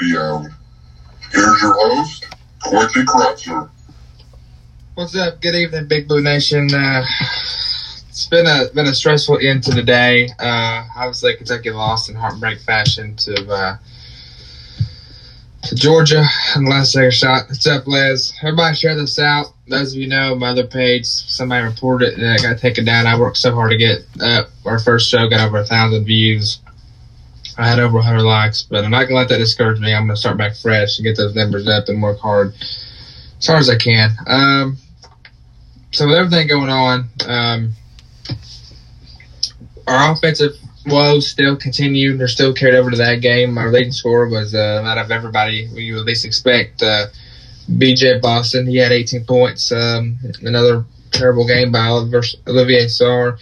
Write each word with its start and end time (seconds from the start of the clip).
Radio. 0.00 0.46
Here's 1.30 1.62
your 1.62 1.74
host, 1.74 2.26
Quincy 2.62 3.00
Krutzer. 3.02 3.68
What's 4.94 5.16
up? 5.16 5.42
Good 5.42 5.54
evening, 5.54 5.88
Big 5.88 6.08
Blue 6.08 6.22
Nation. 6.22 6.72
Uh, 6.72 7.04
it's 8.08 8.26
been 8.26 8.46
a 8.46 8.68
been 8.74 8.86
a 8.86 8.94
stressful 8.94 9.38
end 9.42 9.62
to 9.64 9.72
the 9.72 9.82
day. 9.82 10.28
Uh, 10.38 10.86
obviously, 10.96 11.36
Kentucky 11.36 11.70
lost 11.70 12.08
in 12.08 12.14
heartbreak 12.14 12.60
fashion 12.60 13.14
to 13.16 13.52
uh, 13.52 13.76
to 15.64 15.74
Georgia 15.74 16.24
on 16.56 16.64
the 16.64 16.70
last 16.70 16.92
second 16.92 17.12
shot. 17.12 17.48
What's 17.48 17.66
up, 17.66 17.86
Les? 17.86 18.32
Everybody 18.42 18.76
share 18.76 18.96
this 18.96 19.18
out. 19.18 19.52
Those 19.68 19.92
of 19.92 20.00
you 20.00 20.08
know 20.08 20.34
my 20.34 20.48
other 20.48 20.66
page, 20.66 21.04
somebody 21.04 21.64
reported 21.64 22.14
it 22.14 22.18
and 22.18 22.26
I 22.26 22.38
got 22.38 22.58
taken 22.58 22.86
down. 22.86 23.06
I 23.06 23.18
worked 23.18 23.36
so 23.36 23.54
hard 23.54 23.70
to 23.72 23.76
get 23.76 23.98
up. 24.20 24.48
Our 24.64 24.78
first 24.78 25.10
show 25.10 25.28
got 25.28 25.46
over 25.46 25.58
a 25.58 25.66
thousand 25.66 26.04
views. 26.04 26.60
I 27.58 27.68
had 27.68 27.78
over 27.78 27.96
100 27.96 28.22
likes, 28.22 28.62
but 28.62 28.84
I'm 28.84 28.90
not 28.90 29.04
gonna 29.04 29.16
let 29.16 29.28
that 29.28 29.38
discourage 29.38 29.80
me. 29.80 29.94
I'm 29.94 30.06
gonna 30.06 30.16
start 30.16 30.36
back 30.36 30.56
fresh 30.56 30.98
and 30.98 31.04
get 31.04 31.16
those 31.16 31.34
numbers 31.34 31.68
up 31.68 31.88
and 31.88 32.02
work 32.02 32.18
hard 32.18 32.54
as 33.38 33.46
hard 33.46 33.60
as 33.60 33.70
I 33.70 33.76
can. 33.76 34.10
Um, 34.26 34.76
so 35.90 36.06
with 36.06 36.16
everything 36.16 36.46
going 36.46 36.70
on, 36.70 37.08
um, 37.26 37.72
our 39.86 40.12
offensive 40.12 40.52
woes 40.86 41.28
still 41.28 41.56
continue. 41.56 42.16
They're 42.16 42.28
still 42.28 42.52
carried 42.52 42.76
over 42.76 42.90
to 42.90 42.96
that 42.96 43.16
game. 43.16 43.58
Our 43.58 43.70
leading 43.70 43.92
scorer 43.92 44.28
was 44.28 44.54
uh, 44.54 44.82
out 44.84 44.98
of 44.98 45.10
everybody 45.10 45.68
you 45.74 45.98
at 45.98 46.04
least 46.04 46.24
expect. 46.24 46.82
Uh, 46.82 47.06
BJ 47.70 48.20
Boston, 48.20 48.66
he 48.66 48.76
had 48.76 48.92
18 48.92 49.24
points. 49.24 49.72
Um, 49.72 50.18
another 50.42 50.84
terrible 51.12 51.46
game 51.46 51.72
by 51.72 51.88
Olivier 51.88 52.86
Sarr. 52.86 53.38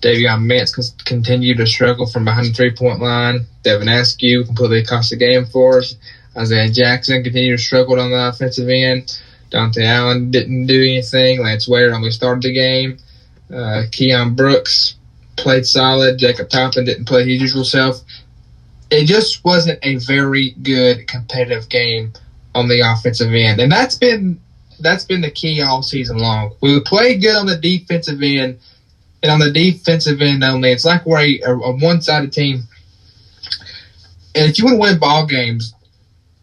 Davion 0.00 0.46
Mintz 0.46 1.04
continued 1.04 1.58
to 1.58 1.66
struggle 1.66 2.06
from 2.06 2.24
behind 2.24 2.46
the 2.46 2.52
three 2.52 2.74
point 2.74 3.00
line. 3.00 3.46
Devin 3.62 3.88
Askew 3.88 4.44
completely 4.44 4.84
cost 4.84 5.10
the 5.10 5.16
game 5.16 5.44
for 5.46 5.78
us. 5.78 5.94
Isaiah 6.36 6.70
Jackson 6.70 7.22
continued 7.22 7.58
to 7.58 7.62
struggle 7.62 8.00
on 8.00 8.10
the 8.10 8.28
offensive 8.28 8.68
end. 8.68 9.20
Dontaie 9.50 9.84
Allen 9.84 10.30
didn't 10.30 10.66
do 10.66 10.80
anything. 10.80 11.42
Lance 11.42 11.68
Ware 11.68 11.94
only 11.94 12.10
started 12.10 12.42
the 12.42 12.52
game. 12.52 12.98
Uh, 13.50 13.84
Keion 13.90 14.36
Brooks 14.36 14.94
played 15.36 15.66
solid. 15.66 16.18
Jacob 16.18 16.48
Toppin 16.48 16.84
didn't 16.84 17.06
play 17.06 17.28
his 17.28 17.42
usual 17.42 17.64
self. 17.64 18.00
It 18.90 19.06
just 19.06 19.44
wasn't 19.44 19.80
a 19.82 19.96
very 19.96 20.52
good 20.62 21.06
competitive 21.08 21.68
game 21.68 22.12
on 22.54 22.68
the 22.68 22.80
offensive 22.80 23.32
end, 23.32 23.60
and 23.60 23.70
that's 23.70 23.96
been 23.96 24.40
that's 24.80 25.04
been 25.04 25.20
the 25.20 25.30
key 25.30 25.60
all 25.62 25.82
season 25.82 26.18
long. 26.18 26.54
We 26.60 26.80
played 26.80 27.20
good 27.20 27.36
on 27.36 27.46
the 27.46 27.56
defensive 27.56 28.22
end, 28.22 28.58
and 29.22 29.30
on 29.30 29.38
the 29.38 29.50
defensive 29.50 30.22
end 30.22 30.42
only, 30.42 30.70
it's 30.70 30.84
like 30.84 31.04
we're 31.04 31.20
a, 31.20 31.50
a 31.50 31.76
one-sided 31.76 32.32
team. 32.32 32.62
And 34.34 34.48
if 34.48 34.58
you 34.58 34.64
want 34.64 34.76
to 34.76 34.80
win 34.80 34.98
ball 34.98 35.26
games, 35.26 35.74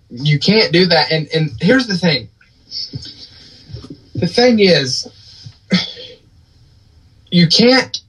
you 0.10 0.40
can't 0.40 0.72
do 0.72 0.86
that. 0.88 1.12
And 1.12 1.28
and 1.34 1.52
here's 1.62 1.88
the 1.88 1.98
thing: 1.98 2.30
the 4.16 4.28
thing 4.28 4.60
is, 4.60 5.08
you 7.32 7.48
can't 7.48 8.02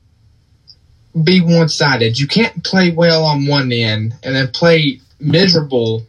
be 1.24 1.40
one 1.40 1.68
sided. 1.68 2.18
You 2.18 2.26
can't 2.26 2.62
play 2.64 2.90
well 2.90 3.24
on 3.24 3.46
one 3.46 3.72
end 3.72 4.14
and 4.22 4.34
then 4.34 4.48
play 4.48 5.00
miserable 5.20 6.04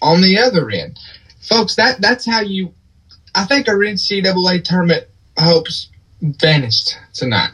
on 0.00 0.20
the 0.20 0.38
other 0.38 0.70
end. 0.70 0.98
Folks, 1.40 1.76
that 1.76 2.00
that's 2.00 2.26
how 2.26 2.40
you 2.40 2.72
I 3.34 3.44
think 3.44 3.68
our 3.68 3.76
NCAA 3.76 4.64
tournament 4.64 5.06
hopes 5.38 5.88
vanished 6.20 6.96
tonight. 7.14 7.50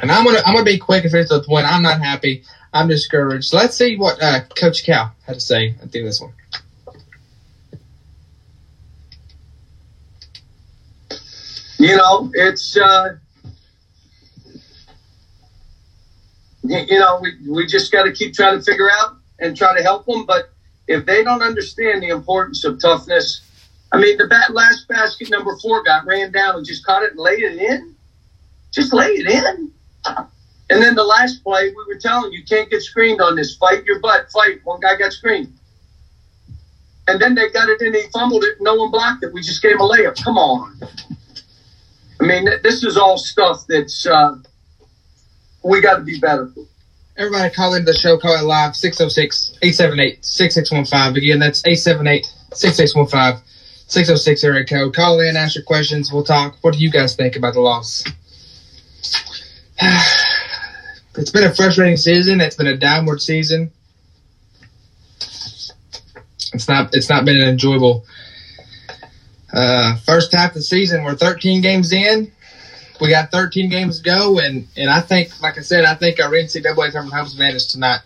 And 0.00 0.10
I'm 0.10 0.24
gonna 0.24 0.40
I'm 0.44 0.54
gonna 0.54 0.64
be 0.64 0.78
quick 0.78 1.04
and 1.04 1.12
finish 1.12 1.28
the 1.28 1.42
point. 1.42 1.66
I'm 1.66 1.82
not 1.82 2.00
happy. 2.00 2.44
I'm 2.72 2.88
discouraged. 2.88 3.52
Let's 3.52 3.76
see 3.76 3.96
what 3.96 4.22
uh, 4.22 4.40
Coach 4.56 4.84
Cal 4.84 5.14
had 5.26 5.34
to 5.34 5.40
say 5.40 5.74
at 5.82 5.92
the 5.92 6.02
this 6.02 6.20
one. 6.20 6.32
You 11.78 11.96
know, 11.96 12.30
it's 12.34 12.76
uh, 12.76 13.16
you 16.62 16.98
know, 16.98 17.20
we, 17.20 17.32
we 17.48 17.66
just 17.66 17.90
got 17.90 18.04
to 18.04 18.12
keep 18.12 18.34
trying 18.34 18.58
to 18.58 18.64
figure 18.64 18.88
out 19.00 19.16
and 19.38 19.56
try 19.56 19.76
to 19.76 19.82
help 19.82 20.06
them. 20.06 20.24
But 20.26 20.50
if 20.86 21.06
they 21.06 21.24
don't 21.24 21.42
understand 21.42 22.02
the 22.02 22.08
importance 22.08 22.64
of 22.64 22.80
toughness, 22.80 23.40
I 23.92 23.98
mean, 23.98 24.16
the 24.18 24.26
bat, 24.26 24.52
last 24.52 24.86
basket 24.88 25.30
number 25.30 25.56
four 25.56 25.82
got 25.82 26.06
ran 26.06 26.32
down 26.32 26.56
and 26.56 26.66
just 26.66 26.84
caught 26.84 27.02
it 27.02 27.12
and 27.12 27.20
laid 27.20 27.42
it 27.42 27.58
in. 27.58 27.94
Just 28.70 28.92
lay 28.92 29.08
it 29.08 29.26
in. 29.26 29.72
And 30.04 30.80
then 30.80 30.94
the 30.94 31.04
last 31.04 31.42
play, 31.42 31.68
we 31.68 31.84
were 31.86 31.98
telling 32.00 32.32
you 32.32 32.44
can't 32.44 32.70
get 32.70 32.82
screened 32.82 33.20
on 33.20 33.34
this. 33.34 33.56
Fight 33.56 33.84
your 33.84 33.98
butt. 33.98 34.30
Fight. 34.30 34.60
One 34.64 34.80
guy 34.80 34.96
got 34.96 35.12
screened. 35.12 35.52
And 37.08 37.20
then 37.20 37.34
they 37.34 37.50
got 37.50 37.68
it 37.68 37.82
in. 37.82 37.92
He 37.92 38.02
fumbled 38.12 38.44
it. 38.44 38.54
No 38.60 38.76
one 38.76 38.90
blocked 38.90 39.24
it. 39.24 39.32
We 39.32 39.42
just 39.42 39.62
gave 39.62 39.72
him 39.72 39.80
a 39.80 39.88
layup. 39.88 40.22
Come 40.22 40.38
on. 40.38 40.78
I 42.20 42.24
mean, 42.24 42.48
this 42.62 42.84
is 42.84 42.96
all 42.96 43.18
stuff 43.18 43.64
that's 43.68 44.06
uh, 44.06 44.36
we 45.64 45.80
got 45.80 45.96
to 45.96 46.02
be 46.02 46.20
better. 46.20 46.52
Everybody 47.16 47.52
call 47.52 47.74
into 47.74 47.92
the 47.92 47.98
show. 47.98 48.16
Call 48.16 48.38
it 48.38 48.44
live 48.44 48.76
606 48.76 49.58
878 49.62 50.24
6615. 50.24 51.22
Again, 51.22 51.38
that's 51.40 51.66
878 51.66 52.26
6615. 52.52 53.42
606 53.88 54.44
area 54.44 54.64
code. 54.64 54.94
Call 54.94 55.18
in, 55.18 55.36
ask 55.36 55.56
your 55.56 55.64
questions. 55.64 56.12
We'll 56.12 56.22
talk. 56.22 56.56
What 56.60 56.74
do 56.74 56.78
you 56.78 56.90
guys 56.90 57.16
think 57.16 57.34
about 57.34 57.54
the 57.54 57.60
loss? 57.60 58.04
it's 61.16 61.30
been 61.30 61.44
a 61.44 61.54
frustrating 61.54 61.96
season. 61.96 62.40
It's 62.40 62.56
been 62.56 62.66
a 62.66 62.76
downward 62.76 63.20
season. 63.20 63.72
It's 66.52 66.68
not. 66.68 66.94
It's 66.94 67.08
not 67.08 67.24
been 67.24 67.40
an 67.40 67.48
enjoyable 67.48 68.04
uh, 69.52 69.96
first 69.98 70.32
half 70.32 70.50
of 70.50 70.54
the 70.54 70.62
season. 70.62 71.04
We're 71.04 71.14
13 71.14 71.62
games 71.62 71.92
in 71.92 72.32
we 73.00 73.08
got 73.08 73.30
13 73.30 73.70
games 73.70 74.00
to 74.00 74.10
go, 74.10 74.38
and 74.38 74.68
and 74.76 74.90
I 74.90 75.00
think, 75.00 75.40
like 75.40 75.58
I 75.58 75.62
said, 75.62 75.84
I 75.84 75.94
think 75.94 76.20
our 76.20 76.30
NCAA 76.30 76.92
tournament 76.92 77.14
home 77.14 77.26
advantage 77.26 77.68
tonight, 77.68 78.00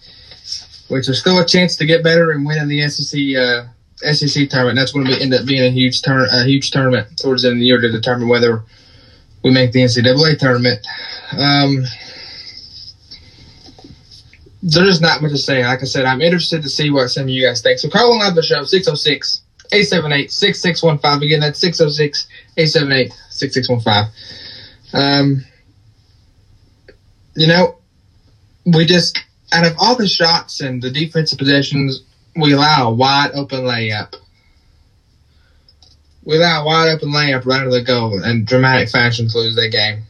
which 0.88 1.08
is 1.08 1.18
still 1.18 1.38
a 1.38 1.46
chance 1.46 1.76
to 1.76 1.86
get 1.86 2.04
better 2.04 2.30
and 2.30 2.46
win 2.46 2.58
in 2.58 2.68
the 2.68 2.88
SEC 2.88 3.20
uh, 3.36 4.12
SEC 4.12 4.48
tournament. 4.48 4.76
That's 4.76 4.92
going 4.92 5.06
to 5.06 5.20
end 5.20 5.34
up 5.34 5.46
being 5.46 5.64
a 5.64 5.70
huge 5.70 6.02
turn 6.02 6.26
a 6.30 6.44
huge 6.44 6.70
tournament 6.70 7.18
towards 7.18 7.42
the 7.42 7.48
end 7.48 7.56
of 7.56 7.60
the 7.60 7.66
year 7.66 7.80
to 7.80 7.90
determine 7.90 8.28
whether 8.28 8.62
we 9.44 9.50
make 9.50 9.72
the 9.72 9.82
NCAA 9.82 10.38
tournament. 10.38 10.84
Um, 11.32 11.84
there's 14.62 15.02
not 15.02 15.20
much 15.20 15.32
to 15.32 15.38
say. 15.38 15.64
Like 15.64 15.82
I 15.82 15.84
said, 15.84 16.06
I'm 16.06 16.22
interested 16.22 16.62
to 16.62 16.70
see 16.70 16.90
what 16.90 17.08
some 17.08 17.24
of 17.24 17.28
you 17.28 17.46
guys 17.46 17.60
think. 17.60 17.78
So 17.78 17.90
call 17.90 18.20
on 18.20 18.34
the 18.34 18.42
show 18.42 18.64
606 18.64 19.42
878 19.70 20.32
6615. 20.32 21.26
Again, 21.26 21.40
that's 21.40 21.60
606 21.60 22.26
878 22.56 23.12
6615. 23.28 24.12
Um, 24.94 25.44
you 27.36 27.46
know, 27.46 27.76
we 28.64 28.86
just 28.86 29.20
out 29.52 29.66
of 29.66 29.76
all 29.78 29.96
the 29.96 30.08
shots 30.08 30.62
and 30.62 30.80
the 30.80 30.90
defensive 30.90 31.38
possessions, 31.38 32.02
we 32.34 32.54
allow 32.54 32.88
a 32.88 32.94
wide 32.94 33.32
open 33.34 33.60
layup. 33.60 34.14
Allow 36.26 36.62
a 36.62 36.64
wide 36.64 36.88
open 36.88 37.10
layup 37.10 37.44
right 37.44 37.66
of 37.66 37.72
the 37.72 37.82
goal 37.82 38.22
and 38.22 38.46
dramatic 38.46 38.88
fashion 38.88 39.28
to 39.28 39.38
lose 39.38 39.56
that 39.56 39.70
game. 39.70 40.04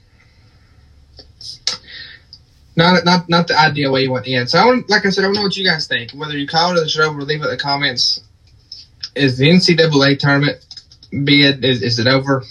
Not 2.77 3.05
not 3.05 3.29
not 3.29 3.49
the 3.49 3.59
ideal 3.59 3.93
way 3.93 4.03
you 4.03 4.11
want 4.11 4.25
to 4.25 4.33
end. 4.33 4.51
So 4.51 4.59
I 4.59 4.65
want, 4.67 4.91
like 4.91 5.07
I 5.07 5.11
said, 5.11 5.23
I 5.23 5.29
don't 5.29 5.35
know 5.35 5.43
what 5.43 5.57
you 5.57 5.65
guys 5.65 5.87
think. 5.87 6.13
Whether 6.13 6.37
you 6.37 6.47
call 6.47 6.77
it 6.77 6.81
the 6.81 6.89
show 6.89 7.13
or 7.13 7.23
leave 7.23 7.41
it 7.41 7.45
in 7.45 7.51
the 7.51 7.57
comments. 7.57 8.21
Is 9.15 9.39
the 9.39 9.49
NCAA 9.49 10.19
tournament 10.19 10.65
bid 11.11 11.65
is, 11.65 11.83
is 11.83 11.99
it 12.01 12.09
over? 12.09 12.43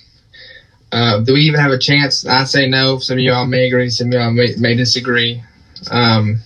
Uh, 0.94 1.19
do 1.22 1.34
we 1.34 1.41
even 1.41 1.59
have 1.59 1.72
a 1.72 1.78
chance? 1.78 2.25
I 2.25 2.45
say 2.45 2.69
no. 2.69 3.00
Some 3.00 3.18
of 3.18 3.24
y'all 3.24 3.45
may 3.45 3.68
agree. 3.68 3.90
Some 3.90 4.07
of 4.07 4.13
y'all 4.13 4.31
may, 4.31 4.56
may 4.57 4.75
disagree. 4.75 5.44
Um, 5.90 6.40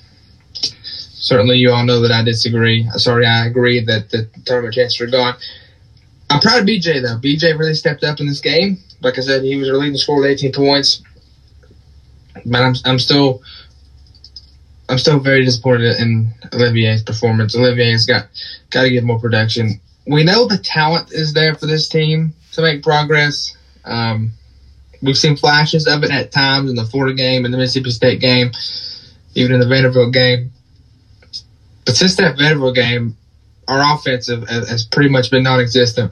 certainly, 0.54 1.58
you 1.58 1.72
all 1.72 1.84
know 1.84 2.02
that 2.02 2.12
I 2.12 2.24
disagree. 2.24 2.90
Sorry, 2.96 3.26
I 3.26 3.46
agree 3.46 3.82
that 3.82 4.10
the 4.10 4.28
tournament 4.46 4.74
chances 4.74 5.02
are 5.02 5.08
gone. 5.08 5.36
I'm 6.30 6.40
proud 6.42 6.62
of 6.62 6.66
BJ 6.66 7.02
though. 7.02 7.18
BJ 7.18 7.58
really 7.58 7.74
stepped 7.74 8.04
up 8.04 8.20
in 8.20 8.28
this 8.28 8.42
game. 8.42 8.78
Like 9.02 9.18
I 9.18 9.22
said, 9.22 9.44
he 9.44 9.56
was 9.56 9.70
leading 9.70 9.98
scorer 9.98 10.22
with 10.22 10.32
18 10.32 10.52
points. 10.52 11.02
But 12.46 12.62
I'm 12.62 12.76
I'm 12.86 13.00
still 13.00 13.42
I'm 14.90 14.98
still 14.98 15.20
very 15.20 15.44
disappointed 15.44 16.00
in 16.00 16.34
Olivier's 16.54 17.04
performance. 17.04 17.56
Olivier's 17.56 18.06
got 18.06 18.28
got 18.70 18.84
to 18.84 18.90
get 18.90 19.04
more 19.04 19.20
production. 19.20 19.80
We 20.06 20.24
know 20.24 20.48
the 20.48 20.58
talent 20.58 21.12
is 21.12 21.34
there 21.34 21.56
for 21.56 21.66
this 21.66 21.90
team 21.90 22.34
to 22.54 22.62
make 22.62 22.84
progress. 22.84 23.56
Um, 23.84 24.32
we've 25.02 25.18
seen 25.18 25.36
flashes 25.36 25.88
of 25.88 26.04
it 26.04 26.12
at 26.12 26.32
times 26.32 26.70
in 26.70 26.76
the 26.76 26.86
Florida 26.86 27.14
game, 27.14 27.46
in 27.46 27.52
the 27.52 27.58
Mississippi 27.58 27.92
State 27.92 28.22
game, 28.22 28.52
even 29.36 29.54
in 29.54 29.60
the 29.60 29.68
Vanderbilt 29.68 30.14
game. 30.14 30.52
But 31.86 31.96
since 31.96 32.16
that 32.16 32.38
Vanderbilt 32.38 32.76
game, 32.76 33.18
our 33.68 33.96
offensive 33.96 34.48
has 34.48 34.86
pretty 34.86 35.10
much 35.10 35.30
been 35.30 35.44
non-existent. 35.44 36.12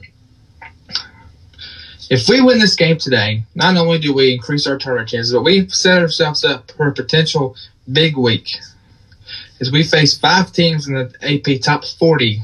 If 2.08 2.28
we 2.28 2.40
win 2.40 2.60
this 2.60 2.76
game 2.76 2.98
today, 2.98 3.44
not 3.54 3.76
only 3.76 3.98
do 3.98 4.14
we 4.14 4.32
increase 4.32 4.66
our 4.66 4.78
tournament 4.78 5.08
chances, 5.08 5.32
but 5.32 5.42
we 5.42 5.68
set 5.68 6.00
ourselves 6.00 6.44
up 6.44 6.70
for 6.72 6.86
a 6.88 6.92
potential 6.92 7.56
big 7.90 8.16
week. 8.16 8.48
is 9.58 9.72
we 9.72 9.82
face 9.82 10.16
five 10.16 10.52
teams 10.52 10.86
in 10.86 10.94
the 10.94 11.12
AP 11.22 11.60
top 11.62 11.84
40. 11.84 12.42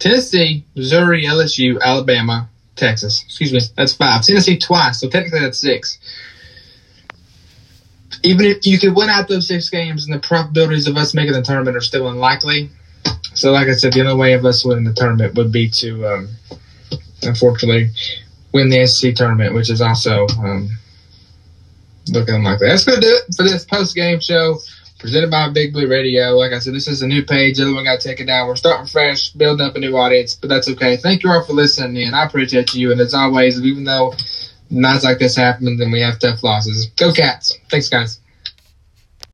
Tennessee, 0.00 0.64
Missouri, 0.74 1.24
LSU, 1.24 1.80
Alabama, 1.80 2.48
Texas. 2.74 3.22
Excuse 3.24 3.52
me, 3.52 3.60
that's 3.76 3.94
five. 3.94 4.22
Tennessee 4.22 4.58
twice, 4.58 5.00
so 5.00 5.08
technically 5.08 5.40
that's 5.40 5.58
six. 5.58 5.98
Even 8.24 8.46
if 8.46 8.66
you 8.66 8.78
could 8.78 8.96
win 8.96 9.08
out 9.08 9.28
those 9.28 9.46
six 9.46 9.68
games, 9.68 10.06
and 10.06 10.14
the 10.14 10.26
probabilities 10.26 10.88
of 10.88 10.96
us 10.96 11.14
making 11.14 11.34
the 11.34 11.42
tournament 11.42 11.76
are 11.76 11.80
still 11.80 12.08
unlikely. 12.08 12.70
So, 13.44 13.52
like 13.52 13.68
I 13.68 13.74
said, 13.74 13.92
the 13.92 14.00
only 14.00 14.14
way 14.14 14.32
of 14.32 14.46
us 14.46 14.64
winning 14.64 14.84
the 14.84 14.94
tournament 14.94 15.34
would 15.34 15.52
be 15.52 15.68
to, 15.68 16.06
um, 16.06 16.28
unfortunately, 17.20 17.90
win 18.54 18.70
the 18.70 18.86
SC 18.86 19.14
tournament, 19.14 19.54
which 19.54 19.68
is 19.68 19.82
also 19.82 20.26
um, 20.38 20.70
looking 22.08 22.36
unlikely. 22.36 22.68
That's 22.68 22.86
going 22.86 23.02
to 23.02 23.06
do 23.06 23.20
it 23.20 23.34
for 23.36 23.42
this 23.42 23.66
post 23.66 23.94
game 23.94 24.18
show 24.18 24.56
presented 24.98 25.30
by 25.30 25.50
Big 25.50 25.74
Blue 25.74 25.86
Radio. 25.86 26.30
Like 26.30 26.54
I 26.54 26.58
said, 26.58 26.72
this 26.72 26.88
is 26.88 27.02
a 27.02 27.06
new 27.06 27.22
page. 27.22 27.58
The 27.58 27.64
other 27.64 27.74
one 27.74 27.84
got 27.84 28.00
taken 28.00 28.28
down. 28.28 28.48
We're 28.48 28.56
starting 28.56 28.86
fresh, 28.86 29.28
building 29.32 29.66
up 29.66 29.76
a 29.76 29.78
new 29.78 29.94
audience, 29.94 30.34
but 30.34 30.48
that's 30.48 30.70
okay. 30.70 30.96
Thank 30.96 31.22
you 31.22 31.30
all 31.30 31.44
for 31.44 31.52
listening, 31.52 32.02
and 32.02 32.16
I 32.16 32.24
appreciate 32.24 32.72
you. 32.72 32.92
And 32.92 33.00
as 33.02 33.12
always, 33.12 33.60
even 33.60 33.84
though 33.84 34.14
nights 34.70 35.04
like 35.04 35.18
this 35.18 35.36
happen, 35.36 35.76
then 35.76 35.92
we 35.92 36.00
have 36.00 36.18
tough 36.18 36.42
losses. 36.42 36.86
Go 36.96 37.12
Cats! 37.12 37.58
Thanks, 37.68 37.90
guys. 37.90 38.20